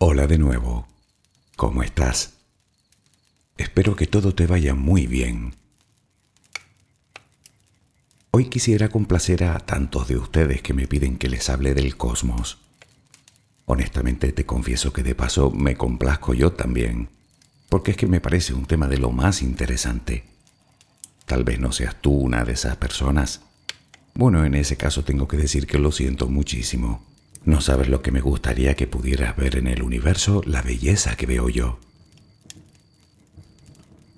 [0.00, 0.86] Hola de nuevo.
[1.56, 2.34] ¿Cómo estás?
[3.56, 5.56] Espero que todo te vaya muy bien.
[8.30, 12.58] Hoy quisiera complacer a tantos de ustedes que me piden que les hable del cosmos.
[13.64, 17.08] Honestamente te confieso que de paso me complazco yo también,
[17.68, 20.26] porque es que me parece un tema de lo más interesante.
[21.26, 23.40] Tal vez no seas tú una de esas personas.
[24.14, 27.07] Bueno, en ese caso tengo que decir que lo siento muchísimo.
[27.44, 31.26] No sabes lo que me gustaría que pudieras ver en el universo la belleza que
[31.26, 31.78] veo yo.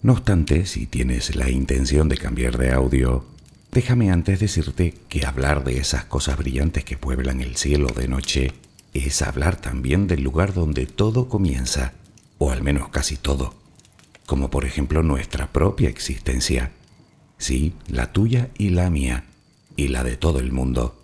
[0.02, 3.26] No obstante, si tienes la intención de cambiar de audio,
[3.70, 8.52] déjame antes decirte que hablar de esas cosas brillantes que pueblan el cielo de noche
[8.94, 11.92] es hablar también del lugar donde todo comienza,
[12.38, 13.54] o al menos casi todo,
[14.26, 16.72] como por ejemplo nuestra propia existencia.
[17.38, 19.24] Sí, la tuya y la mía,
[19.76, 20.99] y la de todo el mundo.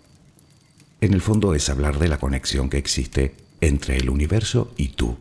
[0.99, 5.17] En el fondo es hablar de la conexión que existe entre el universo y tú,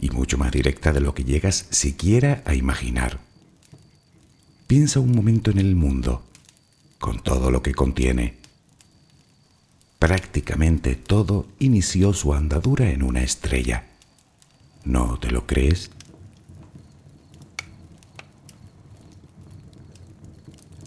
[0.00, 3.20] y mucho más directa de lo que llegas siquiera a imaginar.
[4.66, 6.22] Piensa un momento en el mundo,
[6.98, 8.36] con todo lo que contiene.
[9.98, 13.86] Prácticamente todo inició su andadura en una estrella.
[14.84, 15.90] ¿No te lo crees?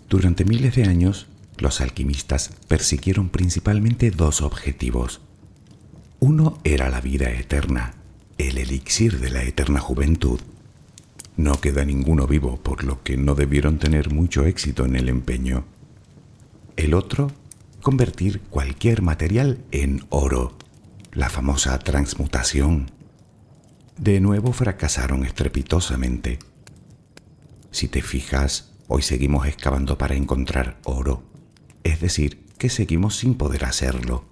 [0.10, 5.22] Durante miles de años, los alquimistas persiguieron principalmente dos objetivos.
[6.20, 7.96] Uno era la vida eterna,
[8.38, 10.40] el elixir de la eterna juventud.
[11.38, 15.66] No queda ninguno vivo, por lo que no debieron tener mucho éxito en el empeño.
[16.78, 17.32] El otro,
[17.82, 20.58] convertir cualquier material en oro,
[21.12, 22.92] la famosa transmutación.
[23.98, 26.40] De nuevo fracasaron estrepitosamente.
[27.72, 31.35] Si te fijas, hoy seguimos excavando para encontrar oro
[31.86, 34.26] es decir, que seguimos sin poder hacerlo.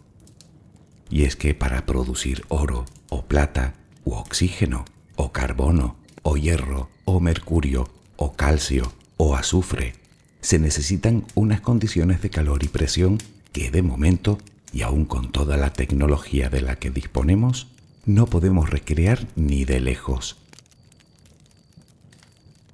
[1.09, 7.19] Y es que para producir oro o plata u oxígeno o carbono o hierro o
[7.19, 9.93] mercurio o calcio o azufre,
[10.41, 13.19] se necesitan unas condiciones de calor y presión
[13.51, 14.39] que de momento,
[14.73, 17.67] y aún con toda la tecnología de la que disponemos,
[18.05, 20.37] no podemos recrear ni de lejos.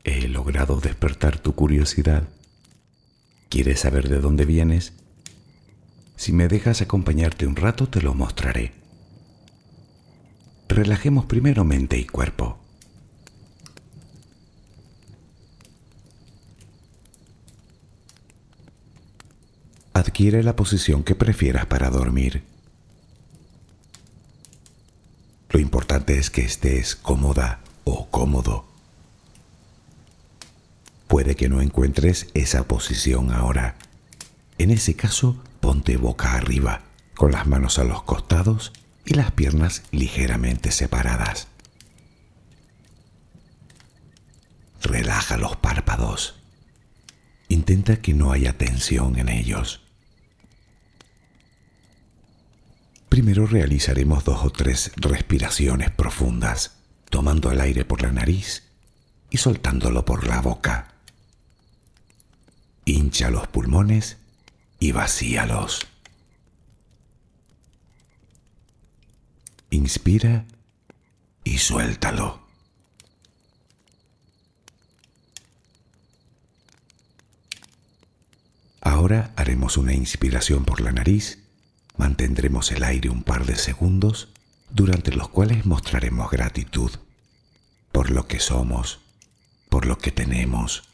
[0.06, 2.30] He logrado despertar tu curiosidad
[3.50, 4.94] ¿Quieres saber de dónde vienes?
[6.16, 8.74] Si me dejas acompañarte un rato te lo mostraré.
[10.68, 12.60] Relajemos primero mente y cuerpo.
[19.94, 22.44] Adquiere la posición que prefieras para dormir.
[25.50, 28.69] Lo importante es que estés cómoda o cómodo.
[31.09, 33.78] Puede que no encuentres esa posición ahora.
[34.59, 36.84] En ese caso, ponte boca arriba,
[37.16, 38.72] con las manos a los costados
[39.06, 41.48] y las piernas ligeramente separadas.
[44.84, 46.36] Relaja los párpados.
[47.48, 49.81] Intenta que no haya tensión en ellos.
[53.09, 56.75] Primero realizaremos dos o tres respiraciones profundas,
[57.09, 58.69] tomando el aire por la nariz
[59.31, 60.99] y soltándolo por la boca
[62.92, 64.18] hincha los pulmones
[64.80, 65.88] y vacíalos.
[69.70, 70.46] Inspira
[71.44, 72.48] y suéltalo.
[78.82, 81.40] Ahora haremos una inspiración por la nariz,
[81.98, 84.30] mantendremos el aire un par de segundos,
[84.72, 86.92] durante los cuales mostraremos gratitud
[87.92, 89.00] por lo que somos,
[89.70, 90.89] por lo que tenemos,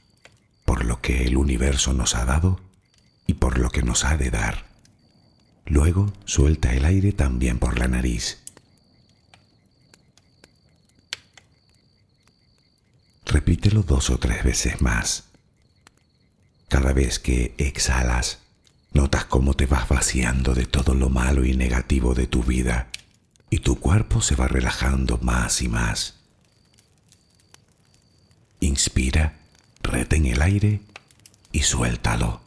[0.86, 2.60] lo que el universo nos ha dado
[3.28, 4.66] y por lo que nos ha de dar.
[5.66, 8.40] Luego suelta el aire también por la nariz.
[13.26, 15.26] Repítelo dos o tres veces más.
[16.70, 18.40] Cada vez que exhalas,
[18.94, 22.90] notas cómo te vas vaciando de todo lo malo y negativo de tu vida
[23.50, 26.16] y tu cuerpo se va relajando más y más.
[28.60, 29.45] Inspira
[29.86, 30.82] Retén el aire
[31.52, 32.42] y suéltalo.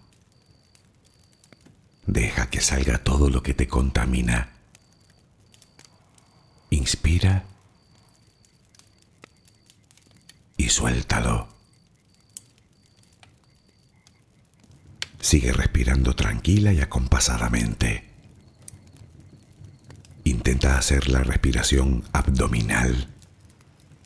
[2.06, 4.50] Deja que salga todo lo que te contamina.
[6.70, 7.44] Inspira
[10.56, 11.48] y suéltalo.
[15.20, 18.08] Sigue respirando tranquila y acompasadamente.
[20.24, 23.14] Intenta hacer la respiración abdominal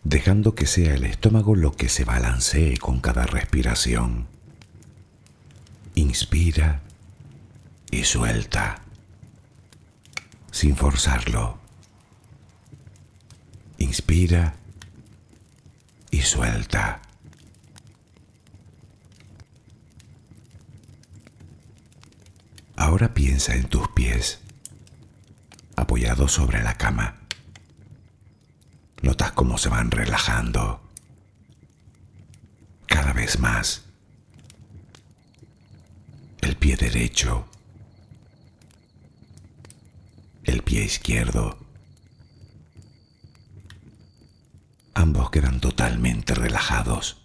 [0.05, 4.27] dejando que sea el estómago lo que se balancee con cada respiración.
[5.95, 6.81] Inspira
[7.91, 8.83] y suelta,
[10.51, 11.59] sin forzarlo.
[13.79, 14.55] Inspira
[16.11, 17.03] y suelta.
[22.77, 24.41] Ahora piensa en tus pies,
[25.77, 27.22] apoyados sobre la cama.
[29.03, 30.81] Notas cómo se van relajando
[32.87, 33.83] cada vez más.
[36.41, 37.47] El pie derecho,
[40.45, 41.59] el pie izquierdo.
[44.95, 47.23] Ambos quedan totalmente relajados.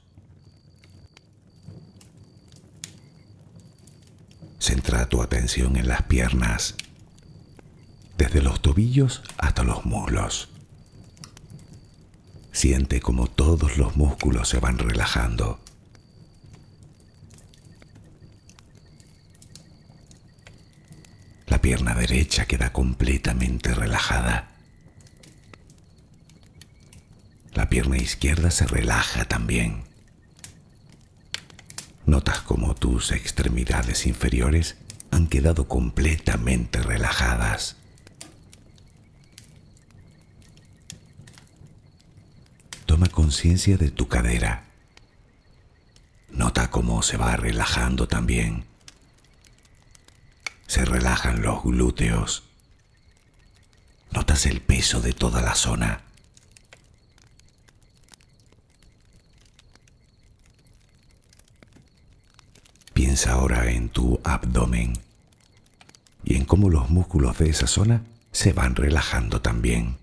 [4.60, 6.76] Centra tu atención en las piernas,
[8.18, 10.50] desde los tobillos hasta los muslos.
[12.58, 15.60] Siente como todos los músculos se van relajando.
[21.46, 24.48] La pierna derecha queda completamente relajada.
[27.54, 29.84] La pierna izquierda se relaja también.
[32.08, 34.78] Notas como tus extremidades inferiores
[35.12, 37.76] han quedado completamente relajadas.
[42.88, 44.64] Toma conciencia de tu cadera.
[46.30, 48.64] Nota cómo se va relajando también.
[50.68, 52.44] Se relajan los glúteos.
[54.12, 56.02] Notas el peso de toda la zona.
[62.94, 64.94] Piensa ahora en tu abdomen
[66.24, 69.98] y en cómo los músculos de esa zona se van relajando también.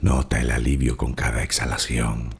[0.00, 2.34] Nota el alivio con cada exhalación.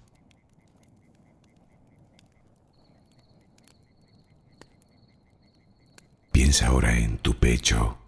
[6.31, 7.99] Piensa ahora en tu pecho.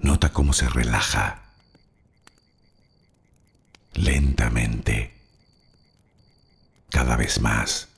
[0.00, 1.42] Nota cómo se relaja
[3.92, 5.14] lentamente
[6.90, 7.88] cada vez más.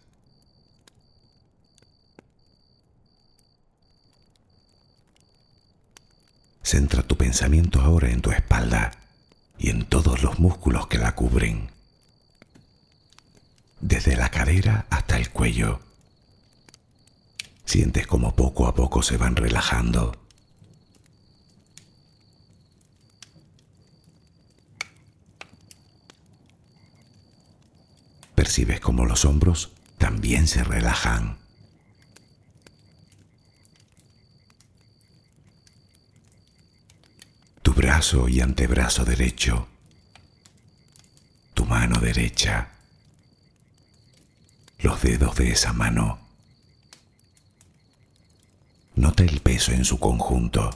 [6.62, 9.06] Centra tu pensamiento ahora en tu espalda
[9.58, 11.70] y en todos los músculos que la cubren,
[13.81, 15.81] desde la cadera hasta el cuello.
[17.64, 20.26] Sientes como poco a poco se van relajando.
[28.47, 31.37] percibes como los hombros también se relajan.
[37.76, 39.69] Brazo y antebrazo derecho,
[41.52, 42.70] tu mano derecha,
[44.78, 46.19] los dedos de esa mano.
[48.94, 50.70] Nota el peso en su conjunto.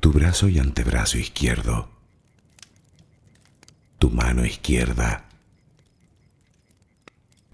[0.00, 1.90] tu brazo y antebrazo izquierdo,
[3.98, 5.26] tu mano izquierda,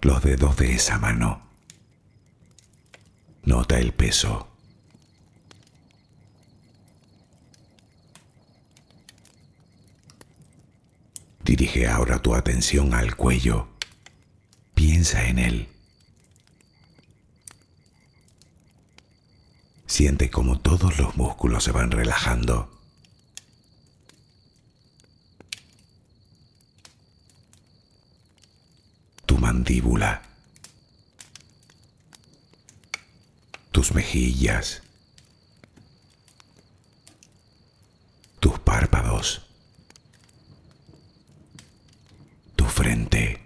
[0.01, 1.46] los dedos de esa mano.
[3.47, 4.45] Nota el peso.
[11.45, 13.69] Dirige ahora tu atención al cuello.
[14.73, 15.69] Piensa en él.
[19.85, 22.69] Siente como todos los músculos se van relajando.
[29.25, 30.26] Tu mandíbula.
[33.77, 34.81] Tus mejillas.
[38.39, 39.43] Tus párpados.
[42.55, 43.39] Tu frente.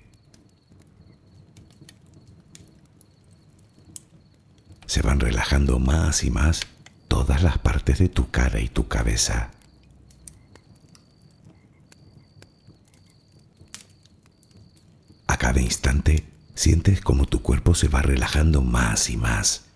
[4.86, 6.62] se van relajando más y más
[7.10, 9.52] todas las partes de tu cara y tu cabeza.
[15.28, 16.24] A cada instante
[16.56, 19.71] sientes como tu cuerpo se va relajando más y más.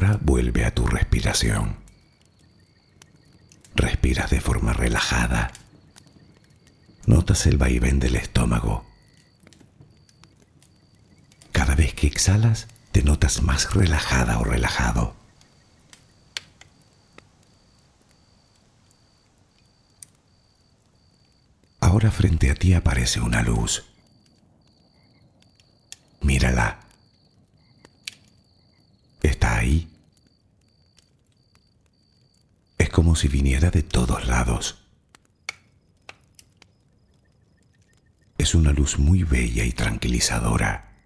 [0.00, 1.76] Ahora vuelve a tu respiración.
[3.74, 5.52] Respiras de forma relajada
[7.04, 8.86] notas el vaivén del estómago.
[11.52, 15.14] Cada vez que exhalas, te notas más relajada o relajado.
[21.78, 23.84] Ahora frente a ti aparece una luz.
[26.22, 26.80] Mírala.
[29.22, 29.88] Está ahí.
[32.78, 34.86] Es como si viniera de todos lados.
[38.36, 40.98] Es una luz muy bella y tranquilizadora.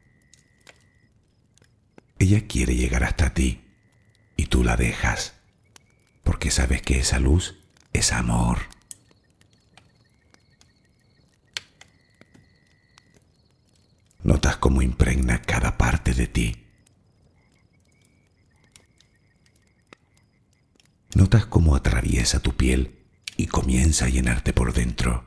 [2.18, 3.62] Ella quiere llegar hasta ti
[4.36, 5.34] y tú la dejas,
[6.24, 7.60] porque sabes que esa luz
[7.92, 8.58] es amor.
[14.24, 16.63] Notas cómo impregna cada parte de ti.
[21.14, 22.98] Notas cómo atraviesa tu piel
[23.36, 25.24] y comienza a llenarte por dentro.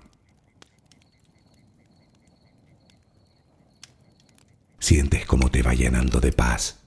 [4.80, 6.78] Sientes cómo te va llenando de paz,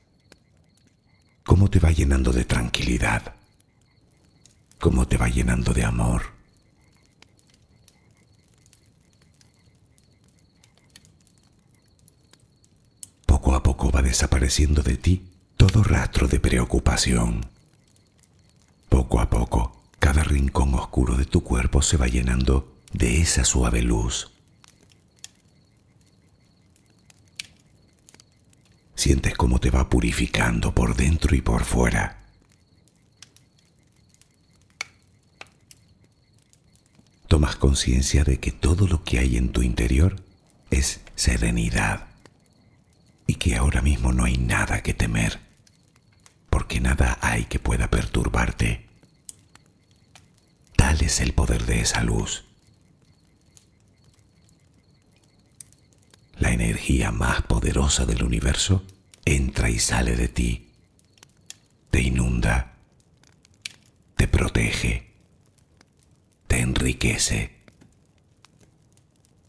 [1.45, 3.35] cómo te va llenando de tranquilidad,
[4.79, 6.41] cómo te va llenando de amor.
[13.41, 15.25] poco a poco va desapareciendo de ti
[15.57, 17.60] todo rastro de preocupación.
[18.91, 23.83] Poco a poco, cada rincón oscuro de tu cuerpo se va llenando de esa suave
[23.83, 24.33] luz.
[28.97, 32.19] Sientes cómo te va purificando por dentro y por fuera.
[37.29, 40.17] Tomas conciencia de que todo lo que hay en tu interior
[40.71, 42.09] es serenidad
[43.29, 45.39] y que ahora mismo no hay nada que temer,
[46.51, 48.87] porque nada hay que pueda perturbarte.
[50.77, 52.45] Tal es el poder de esa luz.
[56.37, 58.83] La energía más poderosa del universo
[59.25, 60.73] entra y sale de ti,
[61.91, 62.77] te inunda,
[64.17, 65.13] te protege,
[66.47, 67.61] te enriquece,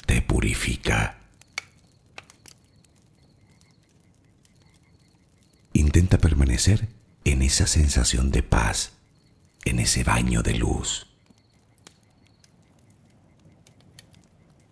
[0.06, 1.22] te purifica
[5.74, 6.18] Intenta
[7.24, 8.92] en esa sensación de paz,
[9.64, 11.08] en ese baño de luz.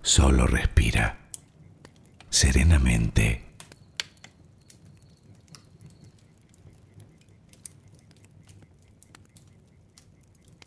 [0.01, 1.19] Solo respira
[2.29, 3.45] serenamente.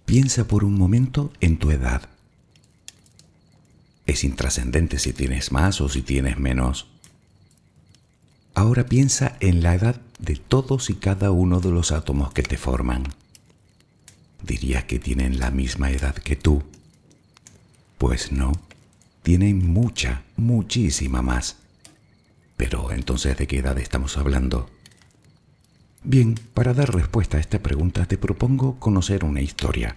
[0.06, 2.08] Piensa por un momento en tu edad.
[4.06, 6.88] Es intrascendente si tienes más o si tienes menos.
[8.54, 12.56] Ahora piensa en la edad de todos y cada uno de los átomos que te
[12.56, 13.02] forman.
[14.42, 16.62] ¿Dirías que tienen la misma edad que tú?
[17.98, 18.52] Pues no,
[19.22, 21.56] tienen mucha, muchísima más.
[22.56, 24.70] Pero entonces, ¿de qué edad estamos hablando?
[26.04, 29.96] Bien, para dar respuesta a esta pregunta te propongo conocer una historia.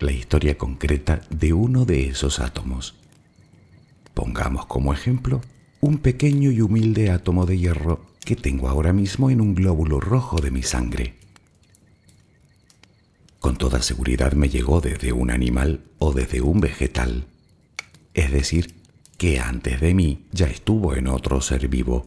[0.00, 2.96] La historia concreta de uno de esos átomos.
[4.12, 5.40] Pongamos como ejemplo
[5.80, 10.40] un pequeño y humilde átomo de hierro que tengo ahora mismo en un glóbulo rojo
[10.40, 11.14] de mi sangre.
[13.38, 17.26] Con toda seguridad me llegó desde un animal o desde un vegetal.
[18.12, 18.74] Es decir,
[19.16, 22.04] que antes de mí ya estuvo en otro ser vivo.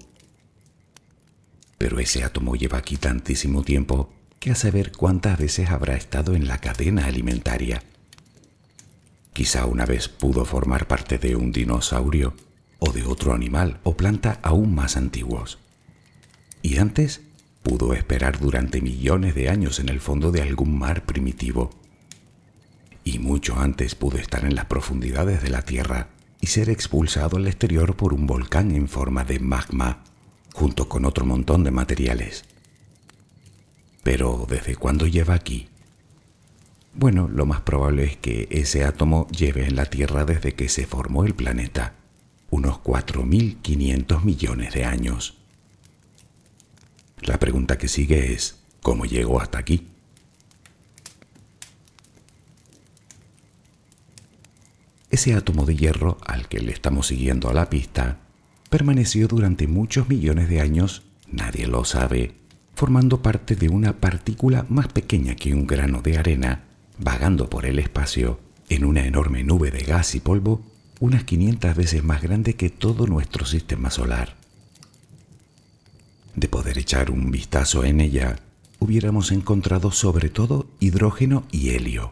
[1.77, 6.47] Pero ese átomo lleva aquí tantísimo tiempo que a saber cuántas veces habrá estado en
[6.47, 7.83] la cadena alimentaria.
[9.31, 12.35] Quizá una vez pudo formar parte de un dinosaurio
[12.77, 15.62] o de otro animal o planta aún más antiguos.
[16.63, 17.21] Y antes
[17.61, 21.69] pudo esperar durante millones de años en el fondo de algún mar primitivo.
[23.03, 26.07] Y mucho antes pudo estar en las profundidades de la Tierra
[26.41, 30.03] y ser expulsado al exterior por un volcán en forma de magma,
[30.53, 32.45] junto con otro montón de materiales.
[34.01, 35.67] Pero ¿desde cuándo lleva aquí?
[36.93, 40.85] Bueno, lo más probable es que ese átomo lleve en la Tierra desde que se
[40.85, 41.95] formó el planeta
[42.49, 45.42] unos 4.500 millones de años.
[47.25, 49.87] La pregunta que sigue es, ¿cómo llegó hasta aquí?
[55.09, 58.19] Ese átomo de hierro al que le estamos siguiendo a la pista
[58.69, 62.35] permaneció durante muchos millones de años, nadie lo sabe,
[62.75, 66.65] formando parte de una partícula más pequeña que un grano de arena,
[66.97, 70.61] vagando por el espacio en una enorme nube de gas y polvo
[70.99, 74.42] unas 500 veces más grande que todo nuestro sistema solar.
[76.83, 78.35] Echar un vistazo en ella,
[78.77, 82.11] hubiéramos encontrado sobre todo hidrógeno y helio,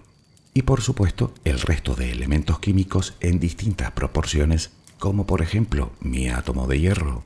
[0.53, 6.29] y por supuesto el resto de elementos químicos en distintas proporciones, como por ejemplo mi
[6.29, 7.25] átomo de hierro.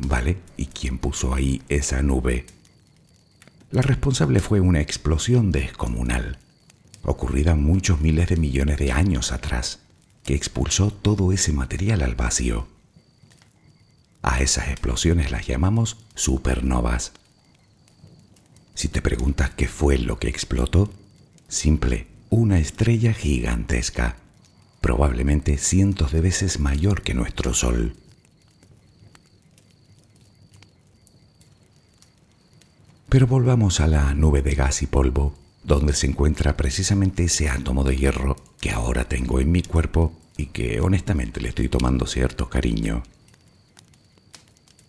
[0.00, 2.46] Vale, ¿y quién puso ahí esa nube?
[3.70, 6.38] La responsable fue una explosión descomunal
[7.02, 9.80] ocurrida muchos miles de millones de años atrás,
[10.24, 12.77] que expulsó todo ese material al vacío.
[14.22, 17.12] A esas explosiones las llamamos supernovas.
[18.74, 20.90] Si te preguntas qué fue lo que explotó,
[21.48, 24.16] simple, una estrella gigantesca,
[24.80, 27.94] probablemente cientos de veces mayor que nuestro Sol.
[33.08, 35.34] Pero volvamos a la nube de gas y polvo,
[35.64, 40.46] donde se encuentra precisamente ese átomo de hierro que ahora tengo en mi cuerpo y
[40.46, 43.02] que honestamente le estoy tomando cierto cariño.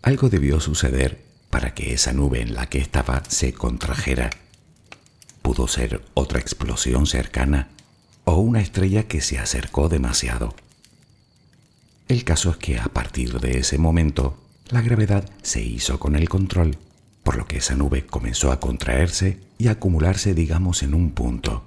[0.01, 4.29] Algo debió suceder para que esa nube en la que estaba se contrajera.
[5.41, 7.69] Pudo ser otra explosión cercana
[8.23, 10.53] o una estrella que se acercó demasiado.
[12.07, 14.37] El caso es que a partir de ese momento,
[14.69, 16.77] la gravedad se hizo con el control
[17.23, 21.63] por lo que esa nube comenzó a contraerse y a acumularse, digamos, en un punto.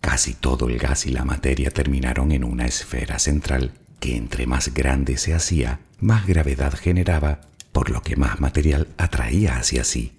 [0.00, 4.72] Casi todo el gas y la materia terminaron en una esfera central que entre más
[4.74, 7.40] grande se hacía, más gravedad generaba,
[7.72, 10.12] por lo que más material atraía hacia sí.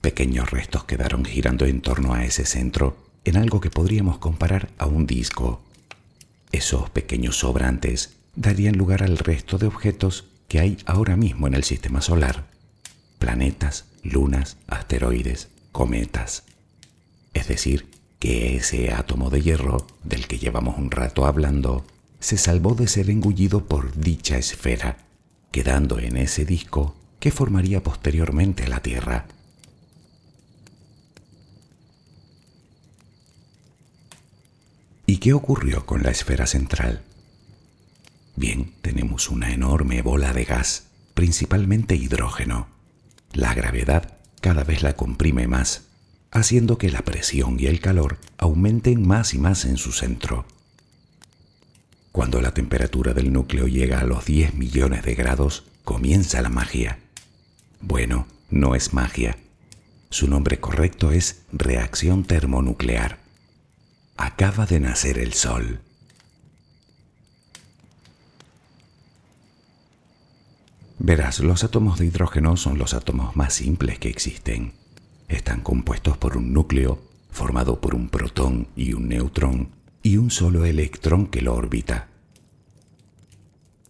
[0.00, 4.86] Pequeños restos quedaron girando en torno a ese centro en algo que podríamos comparar a
[4.86, 5.62] un disco.
[6.50, 11.64] Esos pequeños sobrantes darían lugar al resto de objetos que hay ahora mismo en el
[11.64, 12.46] sistema solar.
[13.18, 16.42] Planetas, lunas, asteroides, cometas.
[17.32, 17.88] Es decir,
[18.18, 21.84] que ese átomo de hierro, del que llevamos un rato hablando,
[22.22, 24.96] se salvó de ser engullido por dicha esfera,
[25.50, 29.26] quedando en ese disco que formaría posteriormente la Tierra.
[35.04, 37.02] ¿Y qué ocurrió con la esfera central?
[38.36, 42.68] Bien, tenemos una enorme bola de gas, principalmente hidrógeno.
[43.32, 45.88] La gravedad cada vez la comprime más,
[46.30, 50.46] haciendo que la presión y el calor aumenten más y más en su centro.
[52.12, 56.98] Cuando la temperatura del núcleo llega a los 10 millones de grados, comienza la magia.
[57.80, 59.38] Bueno, no es magia.
[60.10, 63.18] Su nombre correcto es reacción termonuclear.
[64.18, 65.80] Acaba de nacer el Sol.
[70.98, 74.74] Verás, los átomos de hidrógeno son los átomos más simples que existen.
[75.28, 80.64] Están compuestos por un núcleo formado por un protón y un neutrón y un solo
[80.64, 82.08] electrón que lo orbita.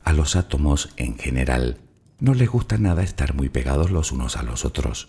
[0.05, 1.79] A los átomos en general
[2.19, 5.09] no les gusta nada estar muy pegados los unos a los otros.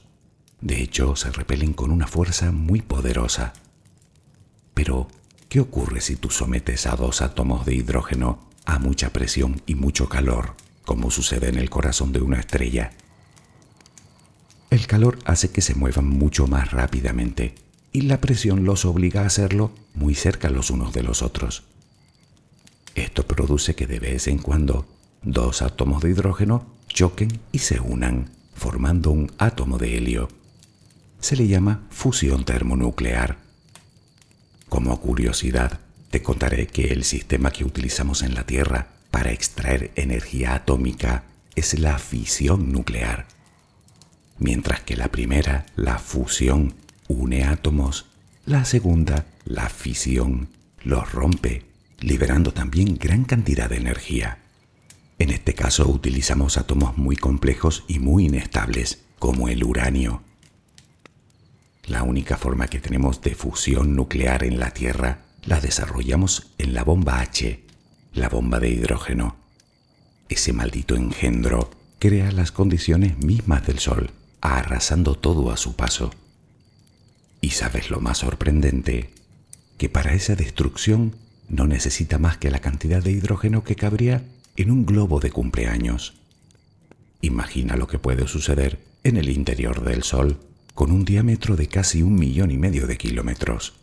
[0.62, 3.54] De hecho, se repelen con una fuerza muy poderosa.
[4.74, 5.08] Pero,
[5.50, 10.08] ¿qué ocurre si tú sometes a dos átomos de hidrógeno a mucha presión y mucho
[10.08, 10.56] calor?
[10.86, 12.92] como sucede en el corazón de una estrella.
[14.70, 17.56] El calor hace que se muevan mucho más rápidamente
[17.94, 21.64] y la presión los obliga a hacerlo muy cerca los unos de los otros.
[22.96, 24.88] Esto produce que de vez en cuando
[25.22, 30.28] dos átomos de hidrógeno choquen y se unan, formando un átomo de helio.
[31.20, 33.38] Se le llama fusión termonuclear.
[34.70, 35.80] Como curiosidad,
[36.10, 41.24] te contaré que el sistema que utilizamos en la Tierra para extraer energía atómica
[41.56, 43.28] es la fisión nuclear.
[44.40, 46.74] Mientras que la primera, la fusión,
[47.14, 48.06] une átomos,
[48.46, 50.50] la segunda, la fisión,
[50.84, 51.64] los rompe,
[52.00, 54.40] liberando también gran cantidad de energía.
[55.20, 60.22] En este caso utilizamos átomos muy complejos y muy inestables, como el uranio.
[61.86, 66.84] La única forma que tenemos de fusión nuclear en la Tierra la desarrollamos en la
[66.84, 67.64] bomba H,
[68.14, 69.36] la bomba de hidrógeno.
[70.30, 76.12] Ese maldito engendro crea las condiciones mismas del Sol, arrasando todo a su paso.
[77.44, 79.10] Y sabes lo más sorprendente,
[79.78, 81.18] que para esa destrucción
[81.50, 84.24] no necesita más que la cantidad de hidrógeno que cabría
[84.56, 86.14] en un globo de cumpleaños.
[87.20, 90.40] Imagina lo que puede suceder en el interior del Sol
[90.74, 93.74] con un diámetro de casi un millón y medio de kilómetros.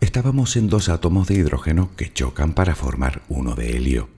[0.00, 4.08] estábamos en dos átomos de hidrógeno que chocan para formar uno de helio.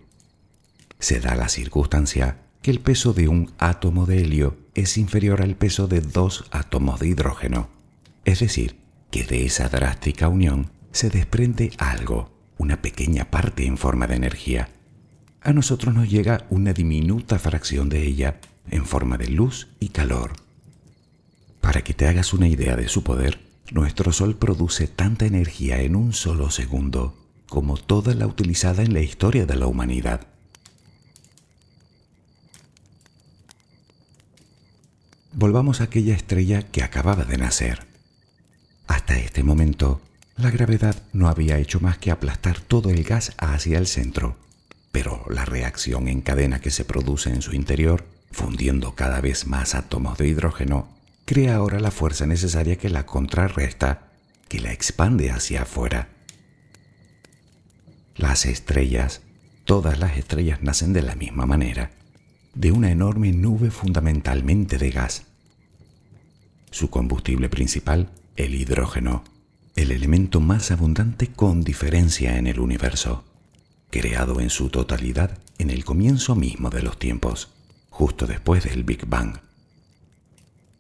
[0.99, 5.57] Se da la circunstancia que el peso de un átomo de helio es inferior al
[5.57, 7.69] peso de dos átomos de hidrógeno.
[8.25, 8.77] Es decir,
[9.11, 14.71] que de esa drástica unión se desprende algo, una pequeña parte en forma de energía.
[15.41, 18.41] A nosotros nos llega una diminuta fracción de ella
[18.71, 20.33] en forma de luz y calor.
[21.61, 23.41] Para que te hagas una idea de su poder,
[23.71, 27.15] nuestro Sol produce tanta energía en un solo segundo
[27.49, 30.27] como toda la utilizada en la historia de la humanidad.
[35.41, 37.87] Volvamos a aquella estrella que acababa de nacer.
[38.89, 40.01] Hasta este momento,
[40.37, 44.37] la gravedad no había hecho más que aplastar todo el gas hacia el centro,
[44.91, 49.77] pero la reacción en cadena que se produce en su interior, fundiendo cada vez más
[49.77, 50.89] átomos de hidrógeno,
[51.25, 54.09] crea ahora la fuerza necesaria que la contrarresta,
[54.49, 56.09] que la expande hacia afuera.
[58.17, 59.21] Las estrellas,
[59.65, 61.93] todas las estrellas nacen de la misma manera,
[62.57, 65.28] de una enorme nube fundamentalmente de gas.
[66.71, 69.25] Su combustible principal, el hidrógeno,
[69.75, 73.25] el elemento más abundante con diferencia en el universo,
[73.91, 77.51] creado en su totalidad en el comienzo mismo de los tiempos,
[77.91, 79.39] justo después del Big Bang.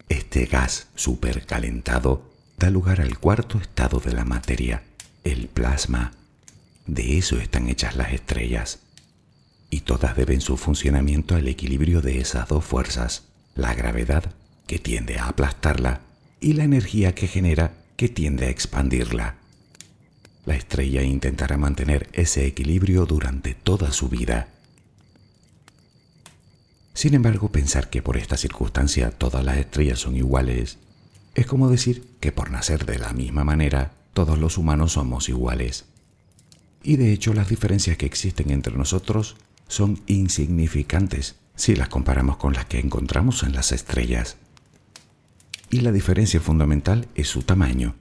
[0.08, 4.82] Este gas supercalentado da lugar al cuarto estado de la materia,
[5.24, 6.12] el plasma.
[6.86, 8.80] De eso están hechas las estrellas.
[9.70, 13.24] Y todas deben su funcionamiento al equilibrio de esas dos fuerzas,
[13.54, 14.32] la gravedad,
[14.68, 16.02] que tiende a aplastarla,
[16.40, 19.34] y la energía que genera que tiende a expandirla.
[20.46, 24.46] La estrella intentará mantener ese equilibrio durante toda su vida.
[26.94, 30.78] Sin embargo, pensar que por esta circunstancia todas las estrellas son iguales
[31.34, 35.84] es como decir que por nacer de la misma manera todos los humanos somos iguales.
[36.82, 39.36] Y de hecho las diferencias que existen entre nosotros
[39.68, 44.36] son insignificantes si las comparamos con las que encontramos en las estrellas
[45.70, 47.94] y la diferencia fundamental es su tamaño,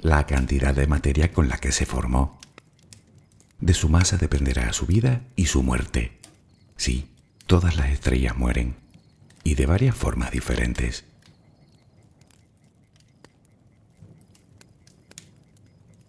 [0.00, 2.38] la cantidad de materia con la que se formó.
[3.60, 6.18] De su masa dependerá su vida y su muerte.
[6.76, 7.08] Sí,
[7.46, 8.74] todas las estrellas mueren,
[9.44, 11.04] y de varias formas diferentes.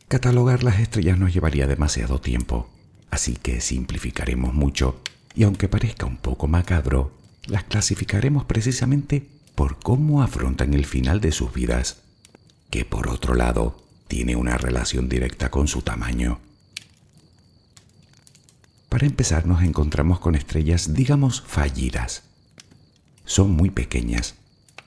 [0.08, 2.70] Catalogar las estrellas nos llevaría demasiado tiempo,
[3.12, 5.02] así que simplificaremos mucho
[5.36, 11.32] y aunque parezca un poco macabro, las clasificaremos precisamente por cómo afrontan el final de
[11.32, 11.98] sus vidas,
[12.70, 16.40] que por otro lado tiene una relación directa con su tamaño.
[18.90, 22.24] Para empezar nos encontramos con estrellas, digamos, fallidas.
[23.26, 24.36] Son muy pequeñas,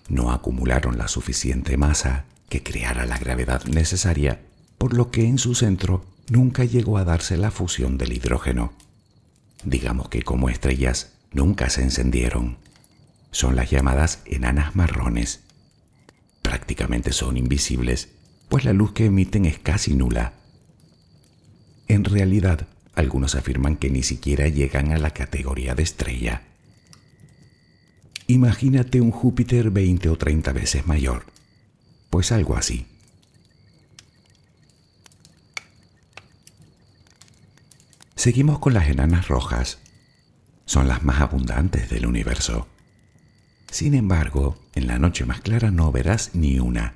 [0.09, 4.41] no acumularon la suficiente masa que creara la gravedad necesaria,
[4.79, 8.73] por lo que en su centro nunca llegó a darse la fusión del hidrógeno.
[9.65, 12.59] Digamos que como estrellas nunca se encendieron
[13.39, 15.45] son las llamadas enanas marrones.
[16.43, 18.09] Prácticamente son invisibles,
[18.49, 20.33] pues la luz que emiten es casi nula.
[21.87, 26.43] En realidad, algunos afirman que ni siquiera llegan a la categoría de estrella.
[28.27, 31.25] Imagínate un Júpiter 20 o 30 veces mayor.
[32.11, 32.89] Pues algo así.
[38.17, 39.79] Seguimos con las enanas rojas.
[40.67, 42.67] Son las más abundantes del universo.
[43.71, 46.95] Sin embargo, en la noche más clara no verás ni una.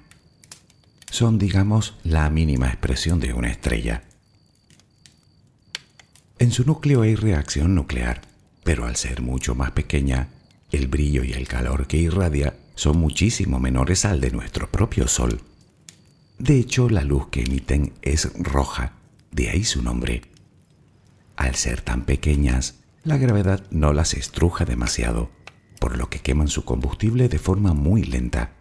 [1.11, 4.05] Son, digamos, la mínima expresión de una estrella.
[6.39, 8.23] En su núcleo hay reacción nuclear,
[8.65, 10.29] pero al ser mucho más pequeña,
[10.71, 15.41] el brillo y el calor que irradia son muchísimo menores al de nuestro propio Sol.
[16.39, 18.95] De hecho, la luz que emiten es roja,
[19.31, 20.23] de ahí su nombre.
[21.37, 25.31] Al ser tan pequeñas, la gravedad no las estruja demasiado
[25.83, 28.53] por lo que queman su combustible de forma muy lenta,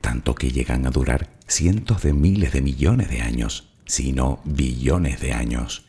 [0.00, 5.20] tanto que llegan a durar cientos de miles de millones de años, si no billones
[5.20, 5.86] de años.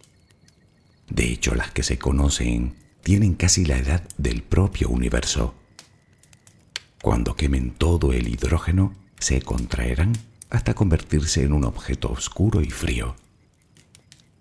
[1.12, 5.54] De hecho, las que se conocen tienen casi la edad del propio universo.
[7.04, 10.14] Cuando quemen todo el hidrógeno, se contraerán
[10.50, 13.16] hasta convertirse en un objeto oscuro y frío.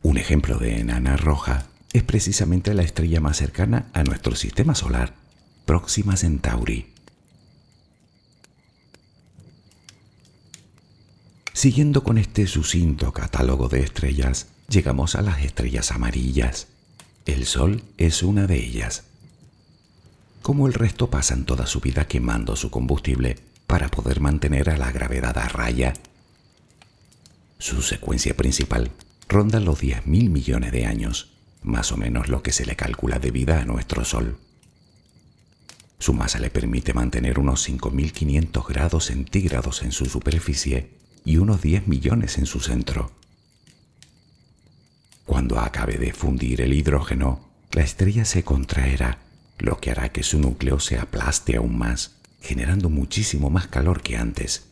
[0.00, 5.26] Un ejemplo de enana roja es precisamente la estrella más cercana a nuestro sistema solar,
[5.66, 6.87] Próxima Centauri.
[11.52, 16.68] Siguiendo con este sucinto catálogo de estrellas, llegamos a las estrellas amarillas.
[17.24, 19.07] El Sol es una de ellas.
[20.40, 24.92] Como el resto pasan toda su vida quemando su combustible para poder mantener a la
[24.92, 25.94] gravedad a raya.
[27.59, 28.92] Su secuencia principal
[29.29, 31.33] ronda los 10.000 millones de años,
[31.64, 34.38] más o menos lo que se le calcula de vida a nuestro Sol.
[35.98, 40.90] Su masa le permite mantener unos 5.500 grados centígrados en su superficie
[41.24, 43.12] y unos 10 millones en su centro.
[45.24, 49.18] Cuando acabe de fundir el hidrógeno, la estrella se contraerá,
[49.59, 54.16] lo que hará que su núcleo se aplaste aún más, generando muchísimo más calor que
[54.16, 54.66] antes,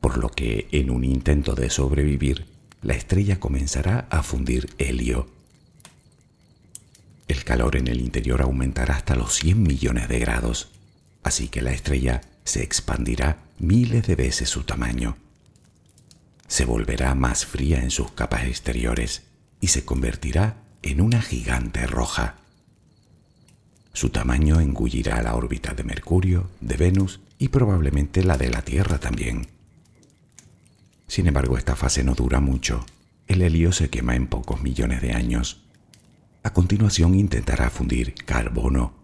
[0.00, 2.46] por lo que en un intento de sobrevivir,
[2.82, 5.39] la estrella comenzará a fundir helio
[7.32, 10.70] el calor en el interior aumentará hasta los 100 millones de grados,
[11.22, 15.16] así que la estrella se expandirá miles de veces su tamaño.
[16.48, 19.22] Se volverá más fría en sus capas exteriores
[19.60, 22.36] y se convertirá en una gigante roja.
[23.92, 28.98] Su tamaño engullirá la órbita de Mercurio, de Venus y probablemente la de la Tierra
[28.98, 29.48] también.
[31.06, 32.84] Sin embargo, esta fase no dura mucho.
[33.26, 35.62] El helio se quema en pocos millones de años.
[36.42, 38.94] A continuación intentará fundir carbono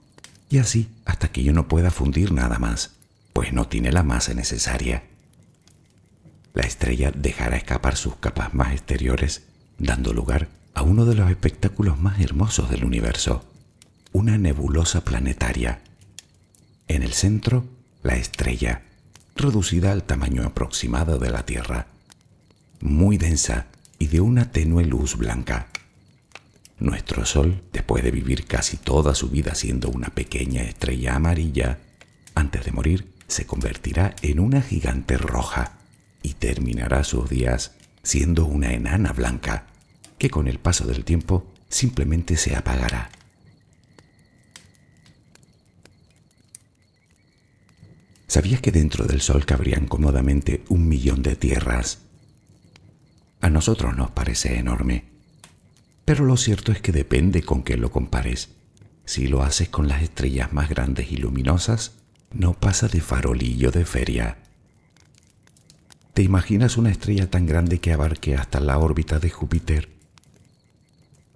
[0.49, 2.92] y así hasta que yo no pueda fundir nada más,
[3.33, 5.05] pues no tiene la masa necesaria.
[6.55, 9.42] La estrella dejará escapar sus capas más exteriores,
[9.79, 13.44] dando lugar a uno de los espectáculos más hermosos del universo,
[14.12, 15.83] una nebulosa planetaria.
[16.88, 17.66] En el centro,
[18.03, 18.83] la estrella,
[19.35, 21.88] reducida al tamaño aproximado de la Tierra,
[22.81, 23.66] muy densa
[23.99, 25.68] y de una tenue luz blanca.
[26.79, 31.79] Nuestro Sol, después de vivir casi toda su vida siendo una pequeña estrella amarilla,
[32.35, 35.79] antes de morir se convertirá en una gigante roja
[36.23, 39.69] y terminará sus días siendo una enana blanca,
[40.19, 43.11] que con el paso del tiempo simplemente se apagará.
[48.29, 52.01] ¿Sabías que dentro del Sol cabrían cómodamente un millón de tierras?
[53.41, 55.15] A nosotros nos parece enorme
[56.07, 58.51] pero lo cierto es que depende con qué lo compares.
[59.05, 61.97] Si lo haces con las estrellas más grandes y luminosas,
[62.33, 64.38] no pasa de farolillo de feria.
[66.14, 69.88] ¿Te imaginas una estrella tan grande que abarque hasta la órbita de Júpiter?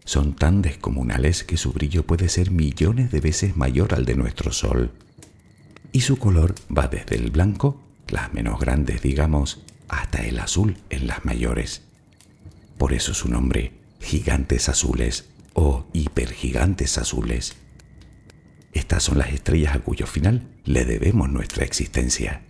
[0.05, 4.53] Son tan descomunales que su brillo puede ser millones de veces mayor al de nuestro
[4.53, 4.93] Sol.
[5.91, 11.09] Y su color va desde el blanco, las menos grandes digamos, hasta el azul en
[11.09, 11.83] las mayores.
[12.79, 17.55] Por eso su nombre, gigantes azules o hipergigantes azules.
[18.73, 22.43] Estas son las estrellas a cuyo final le debemos nuestra existencia.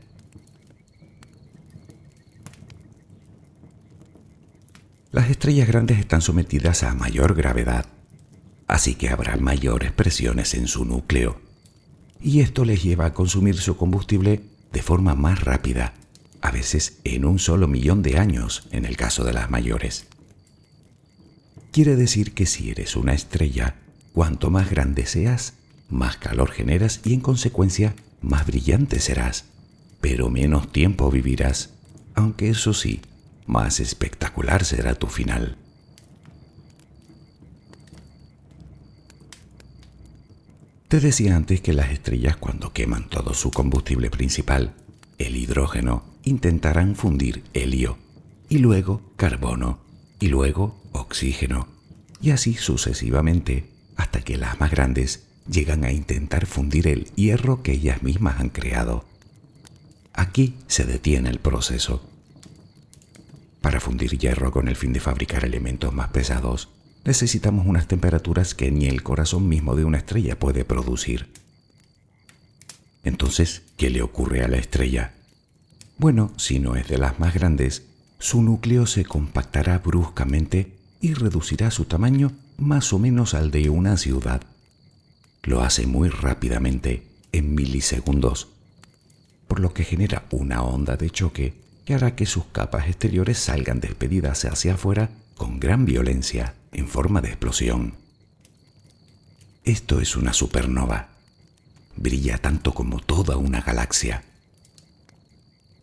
[5.12, 7.86] Las estrellas grandes están sometidas a mayor gravedad,
[8.68, 11.40] así que habrá mayores presiones en su núcleo,
[12.20, 15.94] y esto les lleva a consumir su combustible de forma más rápida,
[16.40, 20.06] a veces en un solo millón de años en el caso de las mayores.
[21.72, 23.76] Quiere decir que si eres una estrella,
[24.12, 25.54] cuanto más grande seas,
[25.88, 29.44] más calor generas y en consecuencia más brillante serás,
[30.00, 31.70] pero menos tiempo vivirás,
[32.14, 33.00] aunque eso sí,
[33.46, 35.56] más espectacular será tu final.
[40.88, 44.74] Te decía antes que las estrellas cuando queman todo su combustible principal,
[45.18, 47.96] el hidrógeno, intentarán fundir helio
[48.48, 49.78] y luego carbono
[50.18, 50.79] y luego
[51.10, 51.66] oxígeno,
[52.22, 57.72] y así sucesivamente, hasta que las más grandes llegan a intentar fundir el hierro que
[57.72, 59.04] ellas mismas han creado.
[60.12, 62.08] Aquí se detiene el proceso.
[63.60, 66.68] Para fundir hierro con el fin de fabricar elementos más pesados,
[67.04, 71.28] necesitamos unas temperaturas que ni el corazón mismo de una estrella puede producir.
[73.02, 75.14] Entonces, ¿qué le ocurre a la estrella?
[75.98, 77.82] Bueno, si no es de las más grandes,
[78.20, 83.96] su núcleo se compactará bruscamente y reducirá su tamaño más o menos al de una
[83.96, 84.42] ciudad.
[85.42, 88.48] Lo hace muy rápidamente, en milisegundos,
[89.48, 93.80] por lo que genera una onda de choque que hará que sus capas exteriores salgan
[93.80, 97.94] despedidas hacia afuera con gran violencia, en forma de explosión.
[99.64, 101.08] Esto es una supernova.
[101.96, 104.22] Brilla tanto como toda una galaxia.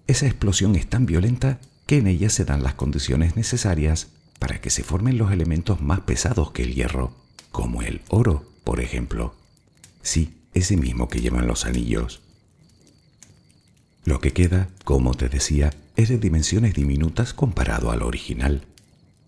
[0.06, 4.08] Esa explosión es tan violenta que en ella se dan las condiciones necesarias
[4.39, 7.13] para que se formen los elementos más pesados que el hierro,
[7.52, 9.36] como el oro, por ejemplo.
[10.02, 12.21] Sí, ese mismo que llevan los anillos.
[14.06, 18.65] Lo que queda, como te decía, es de dimensiones diminutas comparado al original,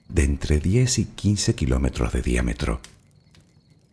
[0.08, 2.80] de entre 10 y 15 kilómetros de diámetro.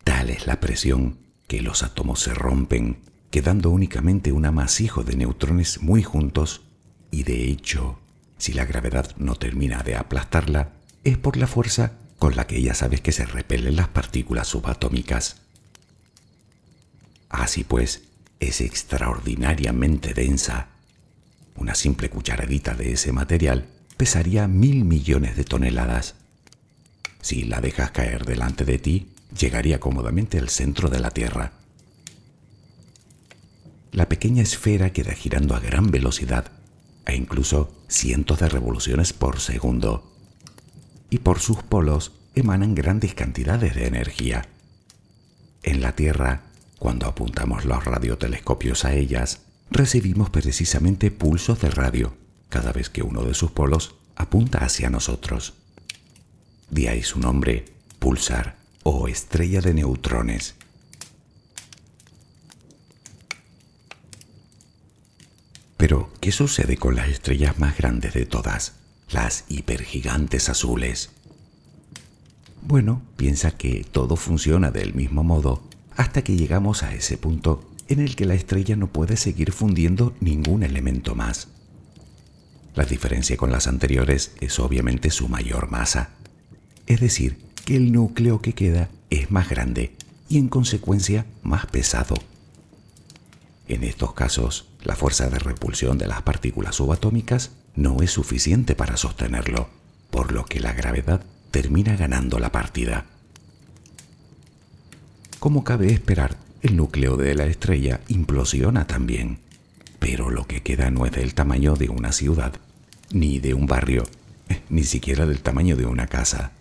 [0.04, 2.98] Tal es la presión que los átomos se rompen,
[3.30, 6.62] quedando únicamente un amasijo de neutrones muy juntos,
[7.10, 7.98] y de hecho,
[8.38, 10.75] si la gravedad no termina de aplastarla,
[11.06, 15.36] es por la fuerza con la que ya sabes que se repelen las partículas subatómicas.
[17.28, 18.02] Así pues,
[18.40, 20.66] es extraordinariamente densa.
[21.54, 26.16] Una simple cucharadita de ese material pesaría mil millones de toneladas.
[27.20, 31.52] Si la dejas caer delante de ti, llegaría cómodamente al centro de la Tierra.
[33.92, 36.50] La pequeña esfera queda girando a gran velocidad
[37.04, 40.15] e incluso cientos de revoluciones por segundo
[41.10, 44.46] y por sus polos emanan grandes cantidades de energía.
[45.62, 46.42] En la Tierra,
[46.78, 49.40] cuando apuntamos los radiotelescopios a ellas,
[49.70, 52.14] recibimos precisamente pulsos de radio
[52.48, 55.54] cada vez que uno de sus polos apunta hacia nosotros.
[56.70, 57.64] De ahí su nombre,
[57.98, 60.54] pulsar o estrella de neutrones.
[65.76, 68.74] Pero, ¿qué sucede con las estrellas más grandes de todas?
[69.10, 71.10] Las hipergigantes azules.
[72.62, 75.62] Bueno, piensa que todo funciona del mismo modo
[75.96, 80.12] hasta que llegamos a ese punto en el que la estrella no puede seguir fundiendo
[80.18, 81.46] ningún elemento más.
[82.74, 86.10] La diferencia con las anteriores es obviamente su mayor masa,
[86.88, 89.94] es decir, que el núcleo que queda es más grande
[90.28, 92.16] y en consecuencia más pesado.
[93.68, 98.96] En estos casos, la fuerza de repulsión de las partículas subatómicas no es suficiente para
[98.96, 99.68] sostenerlo,
[100.10, 103.06] por lo que la gravedad termina ganando la partida.
[105.38, 109.38] Como cabe esperar, el núcleo de la estrella implosiona también,
[109.98, 112.54] pero lo que queda no es del tamaño de una ciudad,
[113.12, 114.04] ni de un barrio,
[114.68, 116.52] ni siquiera del tamaño de una casa.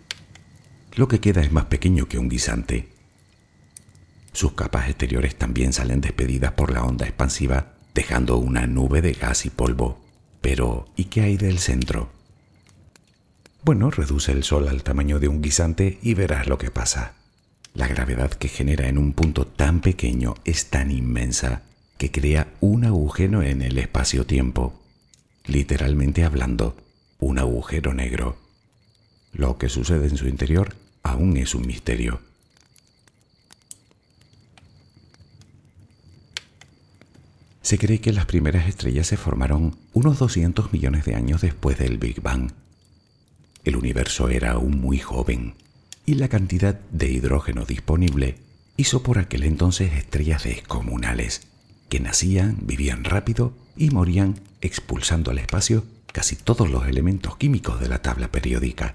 [0.94, 2.88] Lo que queda es más pequeño que un guisante.
[4.32, 9.46] Sus capas exteriores también salen despedidas por la onda expansiva, dejando una nube de gas
[9.46, 10.05] y polvo.
[10.48, 12.08] Pero, ¿y qué hay del centro?
[13.64, 17.14] Bueno, reduce el Sol al tamaño de un guisante y verás lo que pasa.
[17.74, 21.62] La gravedad que genera en un punto tan pequeño es tan inmensa
[21.98, 24.80] que crea un agujero en el espacio-tiempo
[25.46, 26.76] literalmente hablando,
[27.18, 28.36] un agujero negro.
[29.32, 32.20] Lo que sucede en su interior aún es un misterio.
[37.66, 41.98] Se cree que las primeras estrellas se formaron unos 200 millones de años después del
[41.98, 42.52] Big Bang.
[43.64, 45.54] El universo era aún muy joven
[46.04, 48.36] y la cantidad de hidrógeno disponible
[48.76, 51.48] hizo por aquel entonces estrellas descomunales
[51.88, 57.88] que nacían, vivían rápido y morían expulsando al espacio casi todos los elementos químicos de
[57.88, 58.94] la tabla periódica.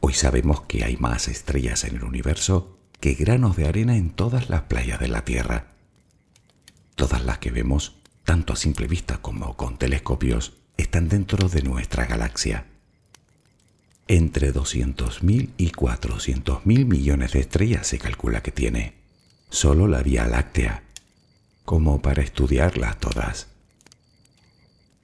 [0.00, 4.50] Hoy sabemos que hay más estrellas en el universo que granos de arena en todas
[4.50, 5.73] las playas de la Tierra.
[6.94, 12.06] Todas las que vemos, tanto a simple vista como con telescopios, están dentro de nuestra
[12.06, 12.66] galaxia.
[14.06, 18.94] Entre 200.000 y 400.000 millones de estrellas se calcula que tiene.
[19.50, 20.84] Solo la Vía Láctea,
[21.64, 23.48] como para estudiarlas todas.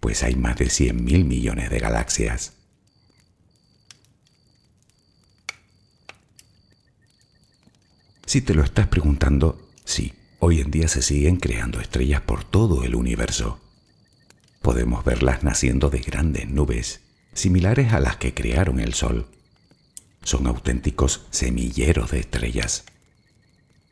[0.00, 2.54] Pues hay más de 100 mil millones de galaxias.
[8.26, 12.82] Si te lo estás preguntando, sí, hoy en día se siguen creando estrellas por todo
[12.82, 13.60] el universo.
[14.62, 17.02] Podemos verlas naciendo de grandes nubes,
[17.34, 19.28] similares a las que crearon el Sol.
[20.22, 22.84] Son auténticos semilleros de estrellas.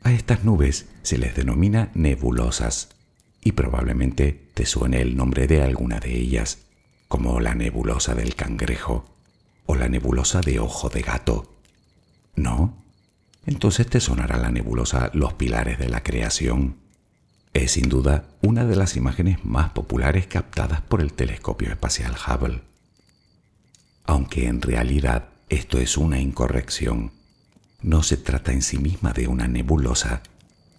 [0.03, 2.89] A estas nubes se les denomina nebulosas
[3.41, 6.59] y probablemente te suene el nombre de alguna de ellas,
[7.07, 9.05] como la nebulosa del cangrejo
[9.65, 11.55] o la nebulosa de ojo de gato.
[12.35, 12.88] ¿No?
[13.45, 16.77] Entonces te sonará la nebulosa Los Pilares de la Creación.
[17.53, 22.61] Es sin duda una de las imágenes más populares captadas por el telescopio espacial Hubble.
[24.05, 27.11] Aunque en realidad esto es una incorrección
[27.81, 30.21] no se trata en sí misma de una nebulosa,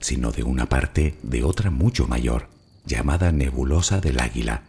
[0.00, 2.48] sino de una parte de otra mucho mayor,
[2.84, 4.64] llamada nebulosa del águila,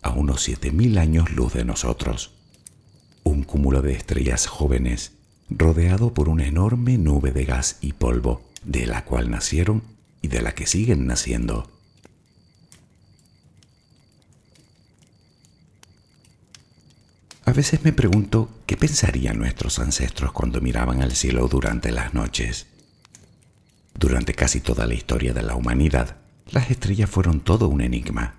[0.00, 2.34] a unos 7.000 años luz de nosotros.
[3.24, 5.12] Un cúmulo de estrellas jóvenes,
[5.48, 9.82] rodeado por una enorme nube de gas y polvo, de la cual nacieron
[10.20, 11.68] y de la que siguen naciendo.
[17.44, 22.66] A veces me pregunto qué pensarían nuestros ancestros cuando miraban al cielo durante las noches.
[23.94, 26.16] Durante casi toda la historia de la humanidad,
[26.50, 28.36] las estrellas fueron todo un enigma.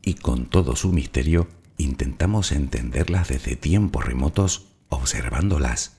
[0.00, 5.93] Y con todo su misterio, intentamos entenderlas desde tiempos remotos observándolas.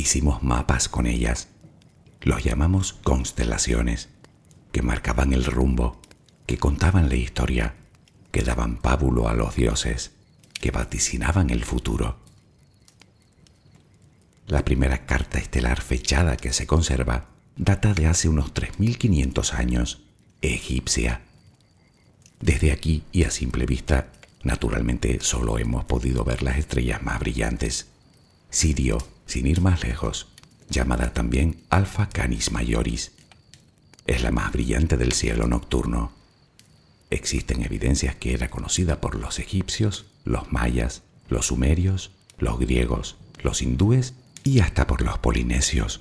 [0.00, 1.48] Hicimos mapas con ellas.
[2.22, 4.08] Los llamamos constelaciones,
[4.72, 6.00] que marcaban el rumbo,
[6.46, 7.74] que contaban la historia,
[8.30, 10.12] que daban pábulo a los dioses
[10.54, 12.16] que vaticinaban el futuro.
[14.46, 20.00] La primera carta estelar fechada que se conserva data de hace unos 3.500 años,
[20.40, 21.20] egipcia.
[22.40, 24.12] Desde aquí y a simple vista,
[24.44, 27.88] naturalmente solo hemos podido ver las estrellas más brillantes.
[28.48, 28.96] Sirio,
[29.30, 30.26] sin ir más lejos,
[30.68, 33.12] llamada también Alpha Canis Majoris,
[34.08, 36.10] es la más brillante del cielo nocturno.
[37.10, 43.62] Existen evidencias que era conocida por los egipcios, los mayas, los sumerios, los griegos, los
[43.62, 46.00] hindúes y hasta por los polinesios.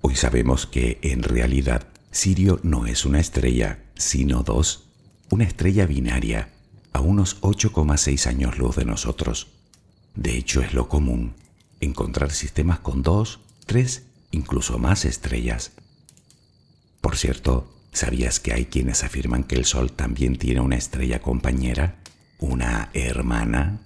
[0.00, 4.84] Hoy sabemos que en realidad Sirio no es una estrella, sino dos,
[5.28, 6.48] una estrella binaria,
[6.94, 9.48] a unos 8,6 años luz de nosotros.
[10.14, 11.34] De hecho es lo común,
[11.84, 15.72] encontrar sistemas con dos, tres, incluso más estrellas.
[17.00, 21.94] Por cierto, ¿Sabías que hay quienes afirman que el Sol también tiene una estrella compañera?
[22.40, 23.82] ¿Una hermana?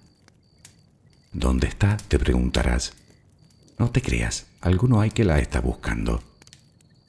[1.35, 1.99] ¿Dónde está?
[1.99, 2.95] Te preguntarás.
[3.79, 6.23] No te creas, alguno hay que la está buscando.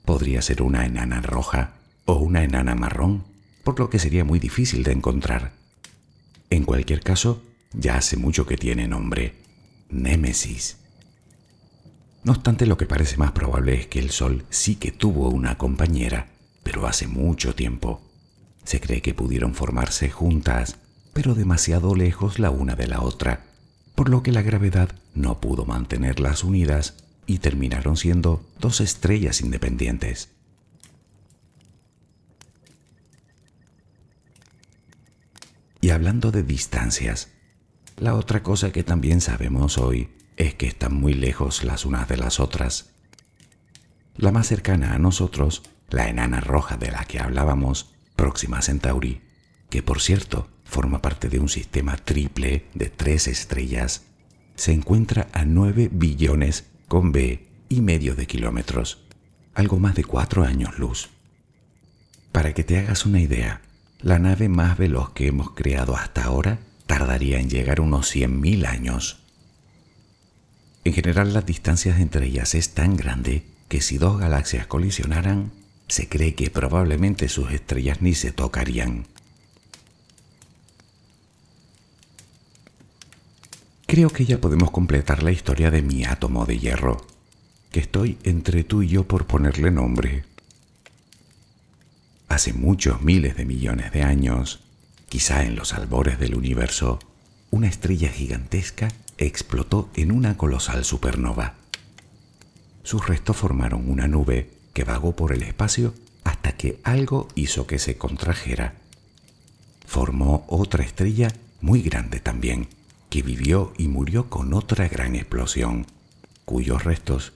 [0.03, 3.23] Podría ser una enana roja o una enana marrón,
[3.63, 5.53] por lo que sería muy difícil de encontrar.
[6.49, 9.35] En cualquier caso, ya hace mucho que tiene nombre,
[9.89, 10.78] Némesis.
[12.23, 15.57] No obstante, lo que parece más probable es que el Sol sí que tuvo una
[15.57, 16.27] compañera,
[16.63, 18.01] pero hace mucho tiempo.
[18.63, 20.77] Se cree que pudieron formarse juntas,
[21.13, 23.45] pero demasiado lejos la una de la otra,
[23.95, 26.95] por lo que la gravedad no pudo mantenerlas unidas
[27.25, 30.29] y terminaron siendo dos estrellas independientes.
[35.81, 37.29] Y hablando de distancias,
[37.95, 40.09] la otra cosa que también sabemos hoy
[40.39, 42.91] es que están muy lejos las unas de las otras.
[44.15, 49.21] La más cercana a nosotros, la enana roja de la que hablábamos, Próxima Centauri,
[49.69, 54.03] que por cierto forma parte de un sistema triple de tres estrellas,
[54.55, 59.03] se encuentra a 9 billones con B y medio de kilómetros,
[59.53, 61.09] algo más de cuatro años luz.
[62.31, 63.61] Para que te hagas una idea,
[63.99, 69.18] la nave más veloz que hemos creado hasta ahora tardaría en llegar unos 100.000 años.
[70.83, 75.51] En general las distancias entre ellas es tan grande que si dos galaxias colisionaran,
[75.87, 79.05] se cree que probablemente sus estrellas ni se tocarían.
[83.85, 87.05] Creo que ya podemos completar la historia de mi átomo de hierro,
[87.71, 90.25] que estoy entre tú y yo por ponerle nombre.
[92.27, 94.59] Hace muchos miles de millones de años,
[95.09, 96.99] quizá en los albores del universo,
[97.49, 98.89] una estrella gigantesca
[99.25, 101.55] explotó en una colosal supernova.
[102.83, 105.93] Sus restos formaron una nube que vagó por el espacio
[106.23, 108.75] hasta que algo hizo que se contrajera.
[109.85, 112.67] Formó otra estrella muy grande también,
[113.09, 115.85] que vivió y murió con otra gran explosión,
[116.45, 117.33] cuyos restos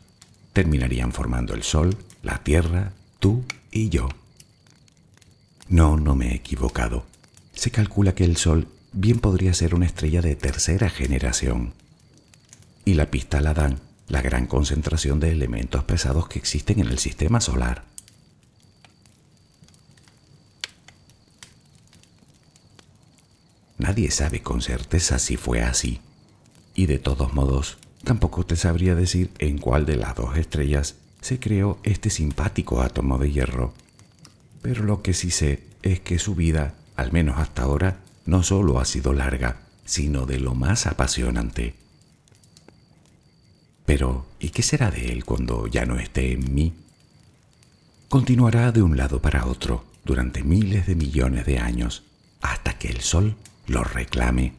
[0.54, 4.10] terminarían formando el Sol, la Tierra, tú y yo.
[5.68, 7.06] No, no me he equivocado.
[7.54, 11.74] Se calcula que el Sol bien podría ser una estrella de tercera generación.
[12.86, 17.00] Y la pista la dan la gran concentración de elementos pesados que existen en el
[17.00, 17.86] sistema solar.
[23.78, 26.00] Nadie sabe con certeza si fue así,
[26.76, 31.40] y de todos modos, tampoco te sabría decir en cuál de las dos estrellas se
[31.40, 33.74] creó este simpático átomo de hierro.
[34.62, 38.80] Pero lo que sí sé es que su vida, al menos hasta ahora, no solo
[38.80, 41.76] ha sido larga, sino de lo más apasionante.
[43.86, 46.74] Pero, ¿y qué será de él cuando ya no esté en mí?
[48.10, 52.04] Continuará de un lado para otro durante miles de millones de años,
[52.42, 53.36] hasta que el Sol
[53.68, 54.54] lo reclame.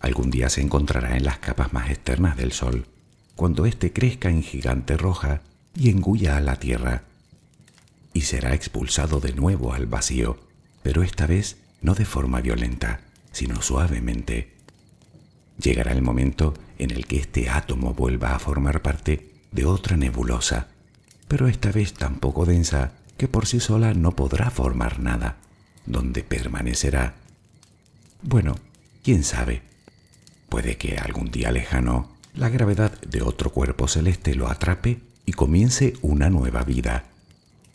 [0.00, 2.86] Algún día se encontrará en las capas más externas del Sol,
[3.36, 5.42] cuando éste crezca en gigante roja
[5.76, 7.04] y engulla a la Tierra,
[8.12, 10.38] y será expulsado de nuevo al vacío,
[10.82, 13.00] pero esta vez no de forma violenta,
[13.32, 14.52] sino suavemente.
[15.58, 20.68] Llegará el momento en el que este átomo vuelva a formar parte de otra nebulosa,
[21.28, 25.36] pero esta vez tan poco densa que por sí sola no podrá formar nada,
[25.86, 27.14] donde permanecerá.
[28.22, 28.56] Bueno,
[29.02, 29.62] quién sabe.
[30.48, 35.94] Puede que algún día lejano la gravedad de otro cuerpo celeste lo atrape y comience
[36.02, 37.04] una nueva vida,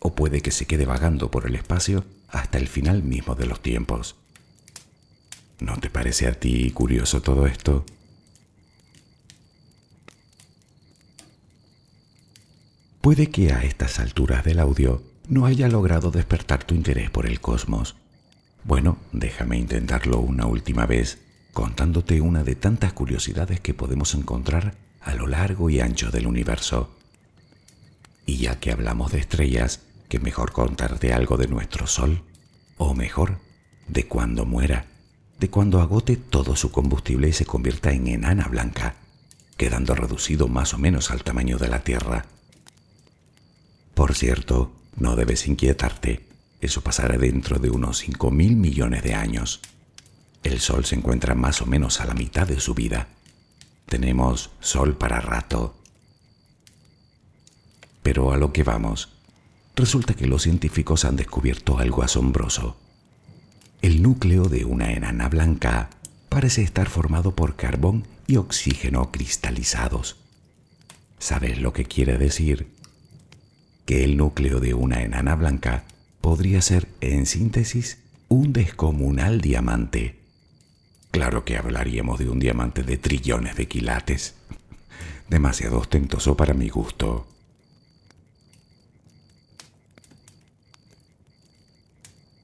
[0.00, 3.60] o puede que se quede vagando por el espacio hasta el final mismo de los
[3.60, 4.16] tiempos.
[5.60, 7.84] ¿No te parece a ti curioso todo esto?
[13.00, 17.40] Puede que a estas alturas del audio no haya logrado despertar tu interés por el
[17.40, 17.96] cosmos.
[18.64, 21.18] Bueno, déjame intentarlo una última vez,
[21.52, 26.94] contándote una de tantas curiosidades que podemos encontrar a lo largo y ancho del universo.
[28.26, 32.22] Y ya que hablamos de estrellas, que mejor contarte algo de nuestro Sol,
[32.76, 33.38] o mejor,
[33.86, 34.86] de cuando muera,
[35.38, 38.96] de cuando agote todo su combustible y se convierta en enana blanca,
[39.56, 42.26] quedando reducido más o menos al tamaño de la Tierra.
[43.94, 46.26] Por cierto, no debes inquietarte,
[46.60, 49.60] eso pasará dentro de unos 5 mil millones de años.
[50.42, 53.08] El Sol se encuentra más o menos a la mitad de su vida.
[53.86, 55.76] Tenemos Sol para rato.
[58.02, 59.17] Pero a lo que vamos,
[59.78, 62.76] resulta que los científicos han descubierto algo asombroso.
[63.80, 65.90] El núcleo de una enana blanca
[66.28, 70.16] parece estar formado por carbón y oxígeno cristalizados.
[71.18, 72.76] ¿Sabes lo que quiere decir?
[73.88, 75.84] que el núcleo de una enana blanca
[76.20, 77.96] podría ser, en síntesis,
[78.28, 80.18] un descomunal diamante.
[81.10, 84.34] Claro que hablaríamos de un diamante de trillones de quilates.
[85.30, 87.26] Demasiado ostentoso para mi gusto.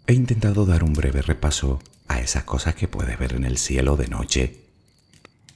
[0.07, 3.97] He intentado dar un breve repaso a esas cosas que puedes ver en el cielo
[3.97, 4.61] de noche.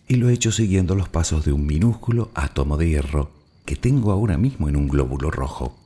[0.07, 3.31] Y lo he hecho siguiendo los pasos de un minúsculo átomo de hierro
[3.67, 5.79] que tengo ahora mismo en un glóbulo rojo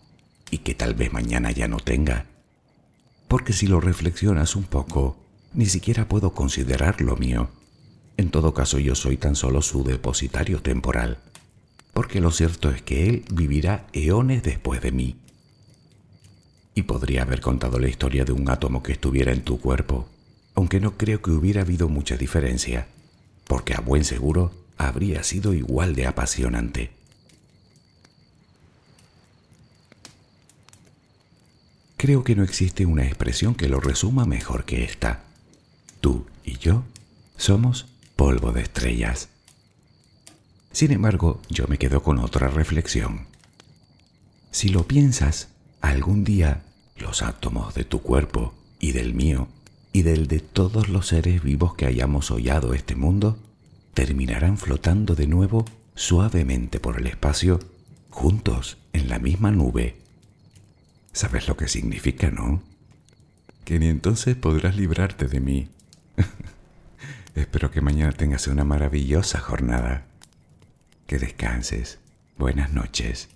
[0.49, 2.27] y que tal vez mañana ya no tenga.
[3.27, 5.17] Porque si lo reflexionas un poco,
[5.55, 7.51] ni siquiera puedo considerarlo mío.
[8.17, 11.19] En todo caso yo soy tan solo su depositario temporal,
[11.93, 15.22] porque lo cierto es que él vivirá eones después de mí
[16.75, 20.09] y podría haber contado la historia de un átomo que estuviera en tu cuerpo,
[20.55, 22.87] aunque no creo que hubiera habido mucha diferencia,
[23.47, 26.91] porque a buen seguro habría sido igual de apasionante.
[31.97, 35.23] Creo que no existe una expresión que lo resuma mejor que esta.
[36.01, 36.83] Tú y yo
[37.37, 39.29] somos polvo de estrellas.
[40.73, 43.27] Sin embargo, yo me quedo con otra reflexión.
[44.51, 45.49] Si lo piensas,
[45.83, 46.63] Algún día
[46.97, 49.49] los átomos de tu cuerpo y del mío
[49.93, 53.39] y del de todos los seres vivos que hayamos hollado este mundo
[53.93, 57.61] terminarán flotando de nuevo suavemente por el espacio,
[58.09, 59.97] juntos en la misma nube.
[61.13, 62.63] ¿Sabes lo que significa, no?
[63.65, 65.69] Que ni entonces podrás librarte de mí.
[67.35, 70.07] Espero que mañana tengas una maravillosa jornada.
[71.07, 71.99] Que descanses.
[72.39, 73.29] Buenas noches.